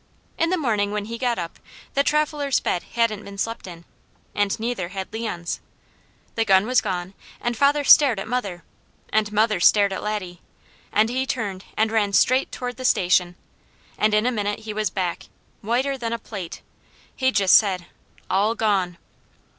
[0.35, 1.59] In the morning when he got up
[1.93, 3.85] the traveller's bed hadn't been slept in,
[4.33, 5.59] and neither had Leon's.
[6.33, 8.63] The gun was gone, and father stared at mother,
[9.13, 10.41] and mother stared at Laddie,
[10.91, 13.35] and he turned and ran straight toward the Station,
[13.95, 15.25] and in a minute he was back,
[15.61, 16.63] whiter than a plate.
[17.15, 17.85] He just said:
[18.27, 18.97] "All gone!"